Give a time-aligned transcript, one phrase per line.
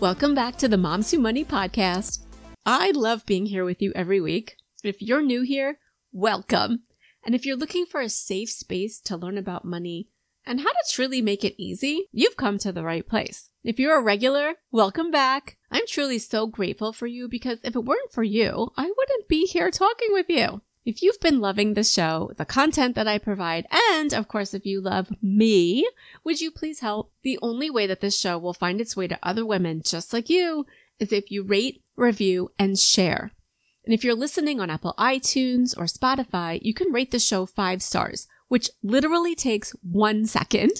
[0.00, 2.24] Welcome back to the Moms Who Money podcast.
[2.64, 4.56] I love being here with you every week.
[4.82, 5.78] If you're new here,
[6.10, 6.84] welcome.
[7.22, 10.08] And if you're looking for a safe space to learn about money
[10.46, 13.50] and how to truly make it easy, you've come to the right place.
[13.62, 15.58] If you're a regular, welcome back.
[15.70, 19.44] I'm truly so grateful for you because if it weren't for you, I wouldn't be
[19.44, 20.62] here talking with you.
[20.84, 24.64] If you've been loving the show, the content that I provide, and of course, if
[24.64, 25.86] you love me,
[26.24, 27.12] would you please help?
[27.22, 30.30] The only way that this show will find its way to other women just like
[30.30, 30.64] you
[30.98, 33.32] is if you rate, review, and share.
[33.84, 37.82] And if you're listening on Apple iTunes or Spotify, you can rate the show five
[37.82, 40.70] stars, which literally takes one second.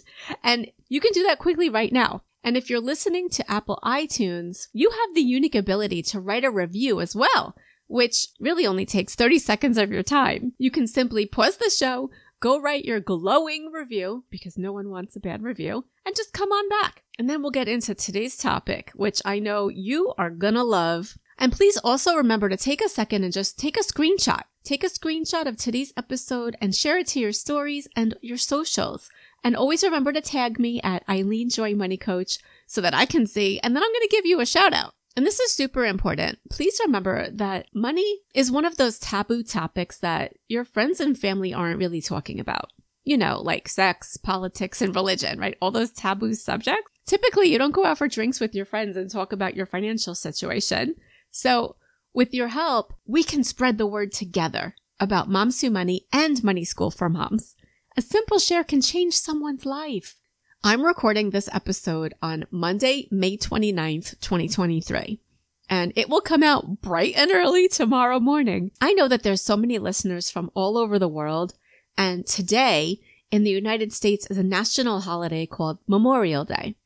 [0.43, 2.23] And you can do that quickly right now.
[2.43, 6.51] And if you're listening to Apple iTunes, you have the unique ability to write a
[6.51, 7.55] review as well
[7.91, 10.53] which really only takes 30 seconds of your time.
[10.59, 15.17] You can simply pause the show, go write your glowing review, because no one wants
[15.17, 17.03] a bad review, and just come on back.
[17.19, 21.19] And then we'll get into today's topic, which I know you are gonna love.
[21.37, 24.43] And please also remember to take a second and just take a screenshot.
[24.63, 29.11] Take a screenshot of today's episode and share it to your stories and your socials.
[29.43, 33.27] And always remember to tag me at Eileen Joy Money Coach so that I can
[33.27, 34.95] see, and then I'm to give you a shout out.
[35.17, 36.39] And this is super important.
[36.51, 41.53] Please remember that money is one of those taboo topics that your friends and family
[41.53, 42.73] aren't really talking about.
[43.05, 45.57] You know, like sex, politics, and religion, right?
[45.61, 46.91] All those taboo subjects.
[47.07, 50.15] Typically, you don't go out for drinks with your friends and talk about your financial
[50.15, 50.95] situation.
[51.31, 51.77] So,
[52.15, 56.65] with your help, we can spread the word together about Moms Who Money and Money
[56.65, 57.57] School for Moms.
[57.97, 60.20] A simple share can change someone's life.
[60.63, 65.19] I'm recording this episode on Monday, May 29th, 2023.
[65.71, 68.71] And it will come out bright and early tomorrow morning.
[68.79, 71.55] I know that there's so many listeners from all over the world.
[71.97, 73.01] And today
[73.31, 76.77] in the United States is a national holiday called Memorial Day.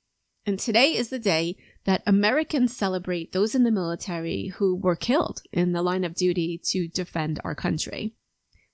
[0.47, 5.43] And today is the day that Americans celebrate those in the military who were killed
[5.53, 8.15] in the line of duty to defend our country.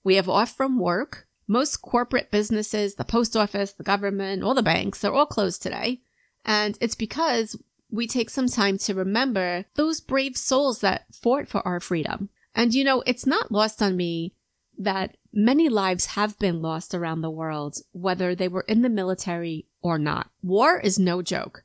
[0.03, 4.63] We have off from work most corporate businesses, the post office, the government, all the
[4.63, 5.99] banks, they're all closed today.
[6.45, 11.65] And it's because we take some time to remember those brave souls that fought for
[11.67, 12.29] our freedom.
[12.55, 14.33] And you know, it's not lost on me
[14.77, 19.67] that many lives have been lost around the world, whether they were in the military
[19.81, 20.29] or not.
[20.41, 21.63] War is no joke.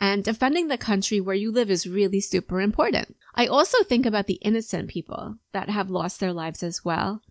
[0.00, 3.16] And defending the country where you live is really super important.
[3.36, 7.22] I also think about the innocent people that have lost their lives as well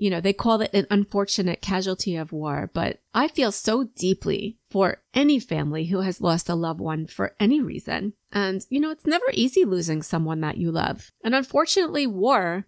[0.00, 4.56] you know, they call it an unfortunate casualty of war, but I feel so deeply
[4.70, 8.14] for any family who has lost a loved one for any reason.
[8.32, 11.12] And, you know, it's never easy losing someone that you love.
[11.22, 12.64] And unfortunately, war,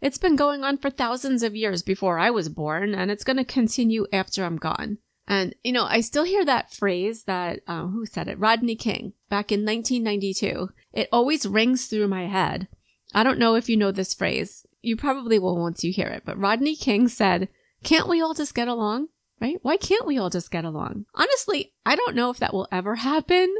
[0.00, 3.38] it's been going on for thousands of years before I was born, and it's going
[3.38, 4.98] to continue after I'm gone.
[5.26, 8.38] And, you know, I still hear that phrase that, uh, who said it?
[8.38, 10.68] Rodney King back in 1992.
[10.92, 12.68] It always rings through my head.
[13.12, 16.22] I don't know if you know this phrase you probably will once you hear it,
[16.24, 17.48] but Rodney King said,
[17.82, 19.08] Can't we all just get along?
[19.40, 19.58] Right?
[19.62, 21.06] Why can't we all just get along?
[21.14, 23.54] Honestly, I don't know if that will ever happen,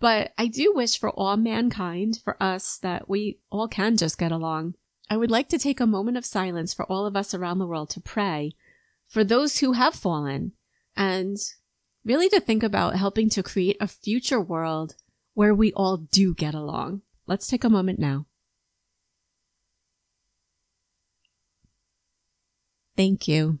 [0.00, 4.32] but I do wish for all mankind, for us, that we all can just get
[4.32, 4.74] along.
[5.10, 7.66] I would like to take a moment of silence for all of us around the
[7.66, 8.52] world to pray
[9.06, 10.52] for those who have fallen
[10.96, 11.36] and
[12.04, 14.94] really to think about helping to create a future world
[15.34, 17.02] where we all do get along.
[17.26, 18.26] Let's take a moment now.
[22.98, 23.60] Thank you.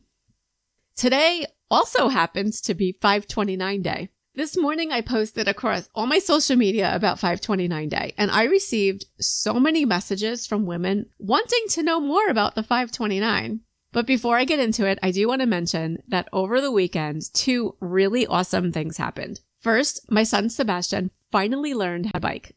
[0.96, 4.08] Today also happens to be 529 day.
[4.34, 9.04] This morning I posted across all my social media about 529 day and I received
[9.20, 13.60] so many messages from women wanting to know more about the 529.
[13.92, 17.32] But before I get into it, I do want to mention that over the weekend,
[17.32, 19.40] two really awesome things happened.
[19.60, 22.56] First, my son Sebastian finally learned how to bike.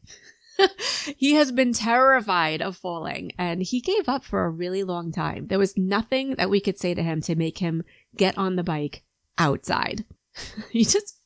[1.16, 5.46] he has been terrified of falling and he gave up for a really long time.
[5.46, 7.84] There was nothing that we could say to him to make him
[8.16, 9.02] get on the bike
[9.38, 10.04] outside.
[10.70, 11.18] he just,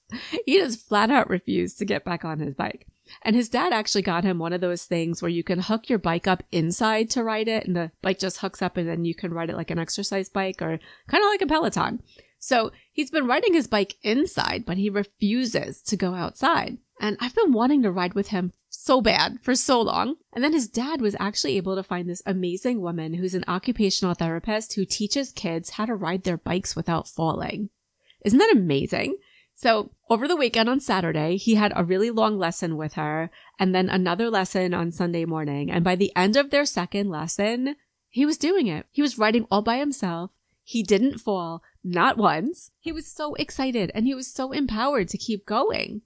[0.44, 2.86] he just flat out refused to get back on his bike.
[3.22, 5.98] And his dad actually got him one of those things where you can hook your
[5.98, 9.14] bike up inside to ride it and the bike just hooks up and then you
[9.14, 10.78] can ride it like an exercise bike or
[11.08, 12.02] kind of like a Peloton.
[12.38, 16.78] So he's been riding his bike inside, but he refuses to go outside.
[17.00, 18.52] And I've been wanting to ride with him
[18.86, 20.14] so bad for so long.
[20.32, 24.14] And then his dad was actually able to find this amazing woman who's an occupational
[24.14, 27.70] therapist who teaches kids how to ride their bikes without falling.
[28.24, 29.16] Isn't that amazing?
[29.56, 33.74] So over the weekend on Saturday, he had a really long lesson with her and
[33.74, 35.68] then another lesson on Sunday morning.
[35.68, 37.74] And by the end of their second lesson,
[38.08, 38.86] he was doing it.
[38.92, 40.30] He was riding all by himself.
[40.62, 42.70] He didn't fall, not once.
[42.78, 46.02] He was so excited and he was so empowered to keep going.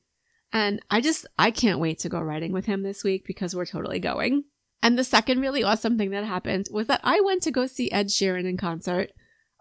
[0.52, 3.66] And I just, I can't wait to go riding with him this week because we're
[3.66, 4.44] totally going.
[4.82, 7.90] And the second really awesome thing that happened was that I went to go see
[7.90, 9.12] Ed Sheeran in concert.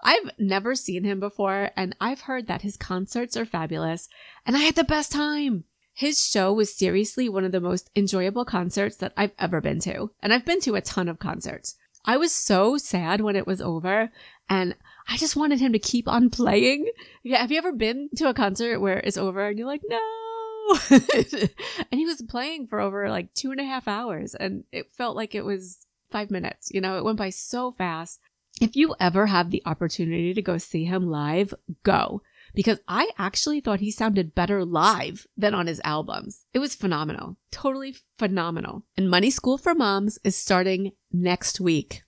[0.02, 4.08] I've never seen him before, and I've heard that his concerts are fabulous,
[4.46, 5.66] and I had the best time.
[5.94, 10.12] His show was seriously one of the most enjoyable concerts that I've ever been to,
[10.24, 11.76] and I've been to a ton of concerts.
[12.06, 14.10] I was so sad when it was over,
[14.48, 14.76] and
[15.10, 16.90] I just wanted him to keep on playing.
[17.24, 20.00] Yeah, have you ever been to a concert where it's over and you're like, no?
[20.90, 21.50] and
[21.92, 25.36] he was playing for over like two and a half hours, and it felt like
[25.36, 26.70] it was five minutes.
[26.72, 28.20] You know, it went by so fast.
[28.62, 32.22] If you ever have the opportunity to go see him live, go.
[32.54, 36.46] Because I actually thought he sounded better live than on his albums.
[36.54, 37.38] It was phenomenal.
[37.52, 38.86] Totally phenomenal.
[38.98, 42.02] And Money School for Moms is starting next week.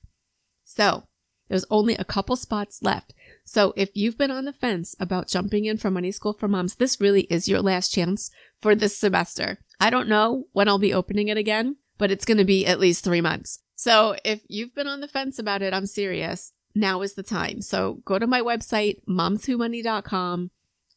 [0.64, 1.04] So
[1.52, 3.14] there's only a couple spots left.
[3.44, 6.76] So if you've been on the fence about jumping in for Money School for Moms,
[6.76, 8.32] this really is your last chance
[8.62, 9.60] for this semester.
[9.78, 12.80] I don't know when I'll be opening it again, but it's going to be at
[12.80, 13.60] least three months.
[13.76, 16.54] So if you've been on the fence about it, I'm serious.
[16.74, 17.62] Now is the time.
[17.62, 20.52] So go to my website, momswhomoney.com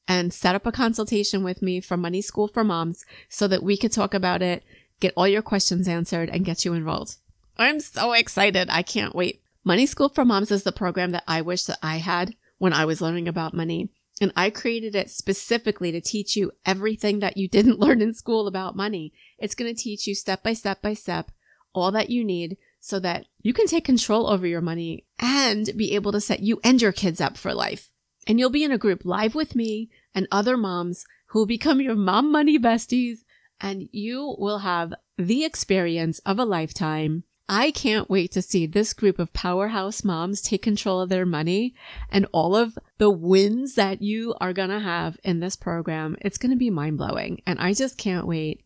[0.06, 3.76] and set up a consultation with me for Money School for Moms so that we
[3.76, 4.62] could talk about it,
[5.00, 7.16] get all your questions answered and get you enrolled.
[7.56, 8.68] I'm so excited.
[8.70, 9.40] I can't wait.
[9.66, 12.84] Money School for Moms is the program that I wish that I had when I
[12.84, 13.90] was learning about money.
[14.20, 18.46] And I created it specifically to teach you everything that you didn't learn in school
[18.46, 19.14] about money.
[19.38, 21.30] It's going to teach you step by step by step
[21.72, 25.94] all that you need so that you can take control over your money and be
[25.94, 27.90] able to set you and your kids up for life.
[28.26, 31.80] And you'll be in a group live with me and other moms who will become
[31.80, 33.20] your mom money besties
[33.60, 37.24] and you will have the experience of a lifetime.
[37.48, 41.74] I can't wait to see this group of powerhouse moms take control of their money
[42.10, 46.16] and all of the wins that you are going to have in this program.
[46.22, 47.42] It's going to be mind blowing.
[47.46, 48.64] And I just can't wait.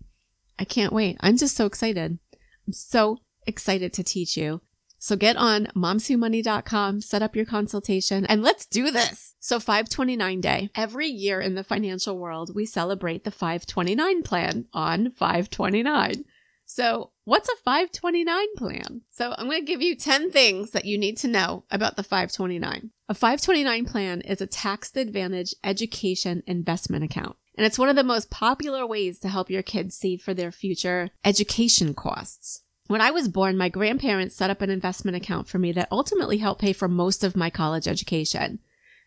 [0.58, 1.16] I can't wait.
[1.20, 2.18] I'm just so excited.
[2.66, 4.60] I'm so excited to teach you.
[5.00, 9.34] So get on momswhomoney.com, set up your consultation, and let's do this.
[9.38, 10.70] So 529 day.
[10.74, 16.24] Every year in the financial world, we celebrate the 529 plan on 529.
[16.70, 19.00] So what's a 529 plan?
[19.10, 22.02] So I'm going to give you 10 things that you need to know about the
[22.02, 22.90] 529.
[23.08, 27.36] A 529 plan is a tax advantage education investment account.
[27.56, 30.52] And it's one of the most popular ways to help your kids save for their
[30.52, 32.62] future education costs.
[32.86, 36.36] When I was born, my grandparents set up an investment account for me that ultimately
[36.36, 38.58] helped pay for most of my college education.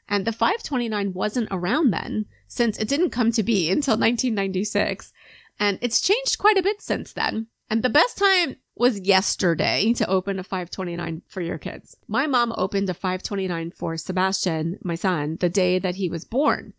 [0.09, 5.13] And the 529 wasn't around then, since it didn't come to be until 1996.
[5.61, 7.45] And it's changed quite a bit since then.
[7.69, 11.95] And the best time was yesterday to open a 529 for your kids.
[12.07, 16.73] My mom opened a 529 for Sebastian, my son, the day that he was born.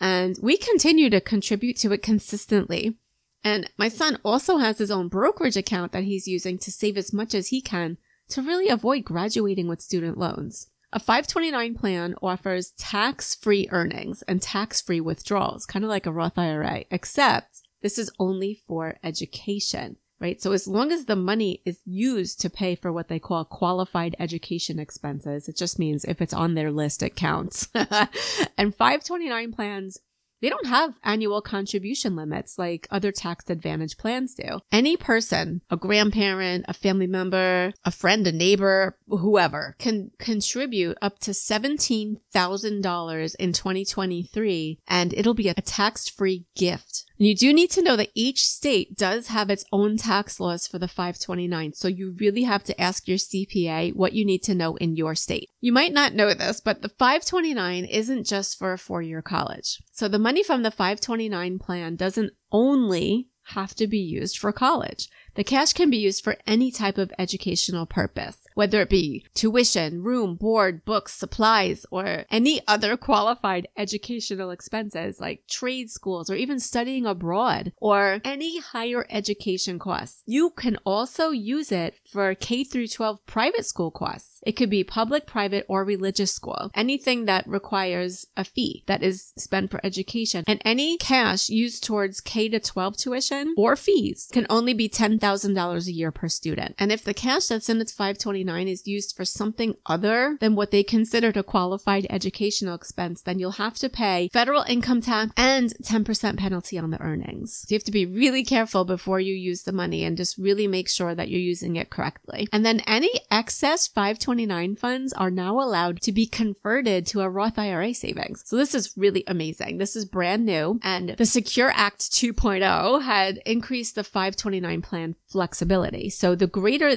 [0.00, 2.96] And we continue to contribute to it consistently.
[3.42, 7.12] And my son also has his own brokerage account that he's using to save as
[7.12, 10.68] much as he can to really avoid graduating with student loans.
[10.92, 16.12] A 529 plan offers tax free earnings and tax free withdrawals, kind of like a
[16.12, 20.40] Roth IRA, except this is only for education, right?
[20.40, 24.16] So as long as the money is used to pay for what they call qualified
[24.18, 27.68] education expenses, it just means if it's on their list, it counts.
[27.74, 29.98] and 529 plans
[30.40, 34.60] they don't have annual contribution limits like other tax advantage plans do.
[34.70, 41.18] Any person, a grandparent, a family member, a friend, a neighbor, whoever can contribute up
[41.20, 47.70] to $17,000 in 2023 and it'll be a tax free gift and you do need
[47.72, 51.72] to know that each state does have its own tax laws for the 529.
[51.72, 55.14] So you really have to ask your CPA what you need to know in your
[55.14, 55.50] state.
[55.60, 59.82] You might not know this, but the 529 isn't just for a four year college.
[59.92, 65.08] So the money from the 529 plan doesn't only have to be used for college.
[65.34, 70.02] The cash can be used for any type of educational purpose, whether it be tuition,
[70.02, 76.58] room, board, books, supplies, or any other qualified educational expenses like trade schools or even
[76.58, 80.24] studying abroad or any higher education costs.
[80.26, 84.42] You can also use it for K through 12 private school costs.
[84.44, 86.72] It could be public, private, or religious school.
[86.74, 92.20] Anything that requires a fee that is spent for education and any cash used towards
[92.20, 96.74] K to 12 tuition or fees can only be $10,000 a year per student.
[96.76, 100.70] And if the cash that's in its 529 is used for something other than what
[100.70, 105.74] they considered a qualified educational expense, then you'll have to pay federal income tax and
[105.82, 107.64] 10% penalty on the earnings.
[107.66, 110.66] So you have to be really careful before you use the money and just really
[110.66, 112.48] make sure that you're using it correctly.
[112.52, 117.58] And then any excess 529 funds are now allowed to be converted to a Roth
[117.58, 118.42] IRA savings.
[118.46, 119.78] So this is really amazing.
[119.78, 126.10] This is brand new and the Secure Act 2.0 had increased the 529 plan flexibility.
[126.10, 126.96] So the greater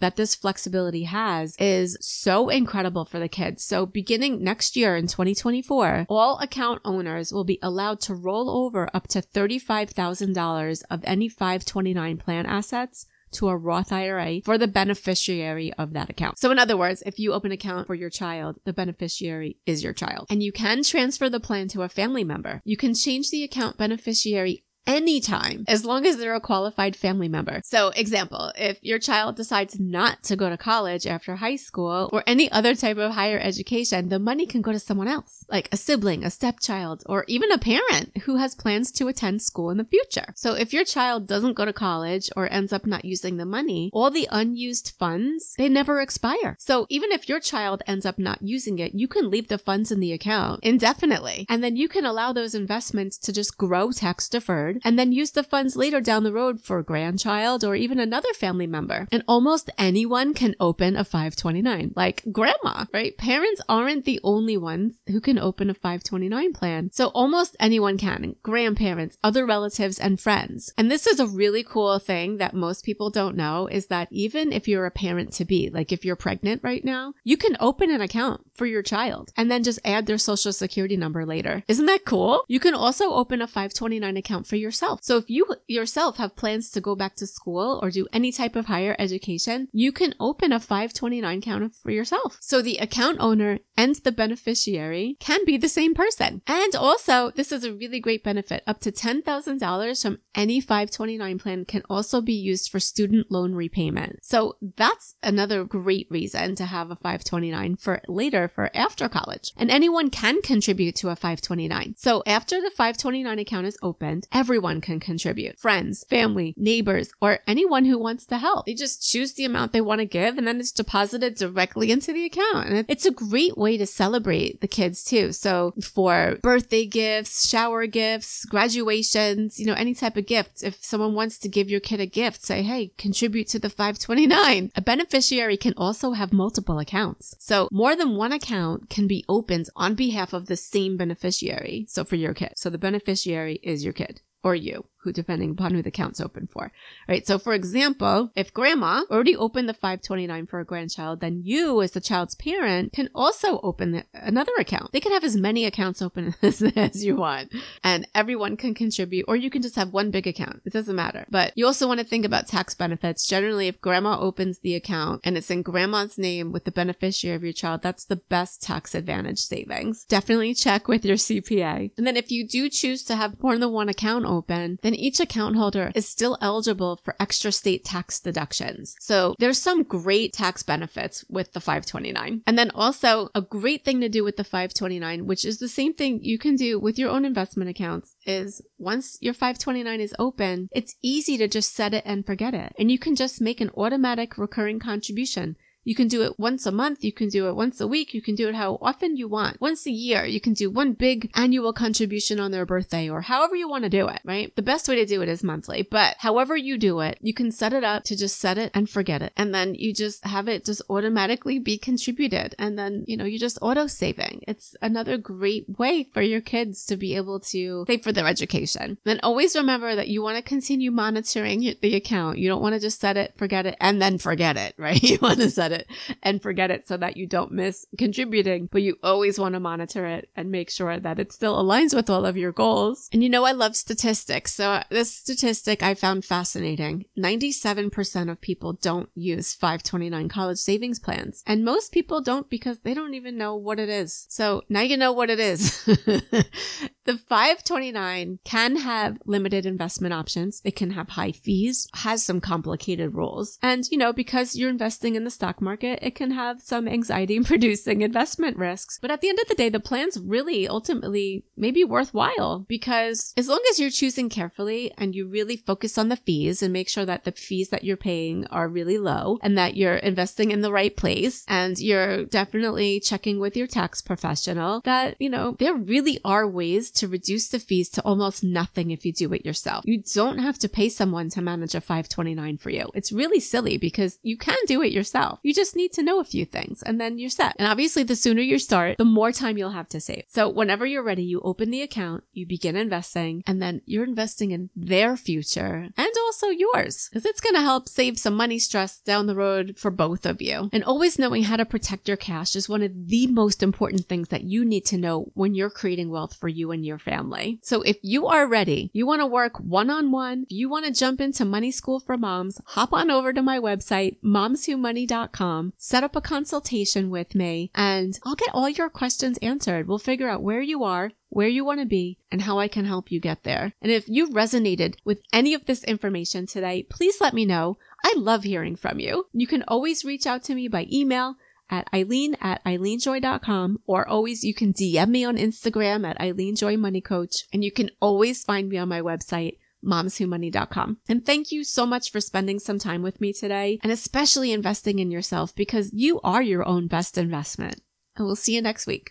[0.00, 3.64] that this flexibility has is so incredible for the kids.
[3.64, 8.88] So beginning next year in 2024, all account owners will be allowed to roll over
[8.92, 15.72] up to $35,000 of any 529 plan assets to a Roth IRA for the beneficiary
[15.74, 16.38] of that account.
[16.38, 19.84] So in other words, if you open an account for your child, the beneficiary is
[19.84, 20.26] your child.
[20.30, 22.60] And you can transfer the plan to a family member.
[22.64, 27.60] You can change the account beneficiary anytime as long as they're a qualified family member.
[27.64, 32.24] So, example, if your child decides not to go to college after high school or
[32.26, 35.76] any other type of higher education, the money can go to someone else, like a
[35.76, 39.84] sibling, a stepchild, or even a parent who has plans to attend school in the
[39.84, 40.34] future.
[40.34, 43.90] So, if your child doesn't go to college or ends up not using the money,
[43.92, 46.56] all the unused funds, they never expire.
[46.58, 49.92] So, even if your child ends up not using it, you can leave the funds
[49.92, 51.46] in the account indefinitely.
[51.48, 55.32] And then you can allow those investments to just grow tax deferred and then use
[55.32, 59.06] the funds later down the road for a grandchild or even another family member.
[59.12, 63.16] And almost anyone can open a 529, like grandma, right?
[63.16, 66.90] Parents aren't the only ones who can open a 529 plan.
[66.92, 70.72] So almost anyone can, grandparents, other relatives, and friends.
[70.76, 74.52] And this is a really cool thing that most people don't know is that even
[74.52, 77.90] if you're a parent to be, like if you're pregnant right now, you can open
[77.90, 81.62] an account for your child and then just add their social security number later.
[81.68, 82.44] Isn't that cool?
[82.48, 85.00] You can also open a 529 account for yourself.
[85.02, 88.56] So if you yourself have plans to go back to school or do any type
[88.56, 92.38] of higher education, you can open a 529 account for yourself.
[92.40, 96.42] So the account owner and the beneficiary can be the same person.
[96.46, 98.62] And also, this is a really great benefit.
[98.66, 104.18] Up to $10,000 from any 529 plan can also be used for student loan repayment.
[104.22, 109.50] So that's another great reason to have a 529 for later for after college.
[109.56, 111.94] And anyone can contribute to a 529.
[111.96, 115.58] So after the 529 account is opened, everyone can contribute.
[115.58, 118.66] Friends, family, neighbors, or anyone who wants to help.
[118.66, 122.12] They just choose the amount they want to give and then it's deposited directly into
[122.12, 122.68] the account.
[122.68, 125.32] And it's a great way to celebrate the kids too.
[125.32, 130.62] So for birthday gifts, shower gifts, graduations, you know, any type of gift.
[130.62, 134.72] If someone wants to give your kid a gift, say, hey, contribute to the 529.
[134.74, 137.34] A beneficiary can also have multiple accounts.
[137.38, 141.86] So more than one account can be opened on behalf of the same beneficiary.
[141.88, 142.52] So for your kid.
[142.56, 146.46] So the beneficiary is your kid or you who depending upon who the account's open
[146.46, 146.72] for.
[147.08, 147.26] Right.
[147.26, 151.92] So for example, if grandma already opened the 529 for a grandchild, then you as
[151.92, 154.92] the child's parent can also open the, another account.
[154.92, 157.52] They can have as many accounts open as, as you want
[157.82, 160.62] and everyone can contribute or you can just have one big account.
[160.64, 161.26] It doesn't matter.
[161.30, 163.26] But you also want to think about tax benefits.
[163.26, 167.42] Generally, if grandma opens the account and it's in grandma's name with the beneficiary of
[167.42, 170.04] your child, that's the best tax advantage savings.
[170.04, 171.92] Definitely check with your CPA.
[171.96, 175.20] And then if you do choose to have more than one account open, then each
[175.20, 178.96] account holder is still eligible for extra state tax deductions.
[178.98, 182.42] So there's some great tax benefits with the 529.
[182.44, 185.94] And then also a great thing to do with the 529, which is the same
[185.94, 190.68] thing you can do with your own investment accounts is once your 529 is open,
[190.72, 192.74] it's easy to just set it and forget it.
[192.76, 196.72] And you can just make an automatic recurring contribution you can do it once a
[196.72, 197.02] month.
[197.04, 198.14] You can do it once a week.
[198.14, 199.60] You can do it how often you want.
[199.60, 203.56] Once a year, you can do one big annual contribution on their birthday or however
[203.56, 204.54] you want to do it, right?
[204.56, 207.50] The best way to do it is monthly, but however you do it, you can
[207.50, 209.32] set it up to just set it and forget it.
[209.36, 212.54] And then you just have it just automatically be contributed.
[212.58, 214.44] And then, you know, you're just auto saving.
[214.46, 218.98] It's another great way for your kids to be able to save for their education.
[219.04, 222.38] Then always remember that you want to continue monitoring the account.
[222.38, 225.02] You don't want to just set it, forget it, and then forget it, right?
[225.02, 225.90] You want to set set it
[226.22, 230.06] and forget it so that you don't miss contributing, but you always want to monitor
[230.06, 233.08] it and make sure that it still aligns with all of your goals.
[233.12, 234.54] And you know, I love statistics.
[234.54, 237.04] So uh, this statistic I found fascinating.
[237.18, 241.42] 97% of people don't use 529 college savings plans.
[241.46, 244.26] And most people don't because they don't even know what it is.
[244.28, 245.88] So now you know what it is.
[247.10, 250.62] the 529 can have limited investment options.
[250.64, 253.58] It can have high fees, has some complicated rules.
[253.62, 257.40] And, you know, because you're investing in the stock market, it can have some anxiety
[257.44, 259.00] producing investment risks.
[259.02, 263.48] But at the end of the day, the plan's really ultimately maybe worthwhile because as
[263.48, 267.04] long as you're choosing carefully and you really focus on the fees and make sure
[267.04, 270.72] that the fees that you're paying are really low and that you're investing in the
[270.72, 276.20] right place and you're definitely checking with your tax professional that, you know, there really
[276.24, 279.84] are ways to reduce the fees to almost nothing if you do it yourself.
[279.86, 282.90] You don't have to pay someone to manage a 529 for you.
[282.94, 285.40] It's really silly because you can do it yourself.
[285.42, 287.56] You just need to know a few things and then you're set.
[287.58, 290.24] And obviously the sooner you start, the more time you'll have to save.
[290.28, 294.50] So whenever you're ready, you open the account, you begin investing, and then you're investing
[294.50, 299.00] in their future and also yours because it's going to help save some money stress
[299.00, 300.70] down the road for both of you.
[300.72, 304.28] And always knowing how to protect your cash is one of the most important things
[304.28, 307.58] that you need to know when you're creating wealth for you and your family.
[307.62, 310.92] So if you are ready, you want to work one on one, you want to
[310.92, 316.16] jump into money school for moms, hop on over to my website, momswhomoney.com, set up
[316.16, 319.86] a consultation with me, and I'll get all your questions answered.
[319.86, 322.86] We'll figure out where you are, where you want to be, and how I can
[322.86, 323.74] help you get there.
[323.82, 327.76] And if you resonated with any of this information today, please let me know.
[328.02, 329.26] I love hearing from you.
[329.34, 331.36] You can always reach out to me by email
[331.70, 336.76] at Eileen at EileenJoy.com or always you can DM me on Instagram at Eileen Joy
[336.76, 340.98] Money Coach and you can always find me on my website momswhomoney.com.
[341.08, 344.98] And thank you so much for spending some time with me today and especially investing
[344.98, 347.80] in yourself because you are your own best investment.
[348.16, 349.10] And we'll see you next week.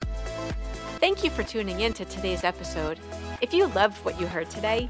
[0.99, 2.99] Thank you for tuning in to today's episode.
[3.41, 4.89] If you loved what you heard today,